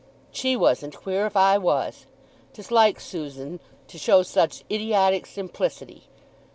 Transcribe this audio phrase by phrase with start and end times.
[0.31, 2.07] "She wasn't queer if I was.
[2.53, 6.05] 'Tis like Susan to show such idiotic simplicity.